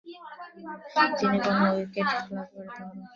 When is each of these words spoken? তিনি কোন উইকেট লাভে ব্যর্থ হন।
তিনি 1.17 1.37
কোন 1.45 1.57
উইকেট 1.69 2.07
লাভে 2.27 2.53
ব্যর্থ 2.53 2.77
হন। 2.79 2.99